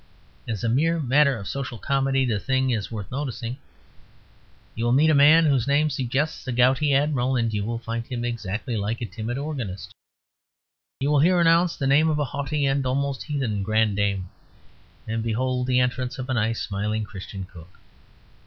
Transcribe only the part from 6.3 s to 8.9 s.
a gouty admiral, and you will find him exactly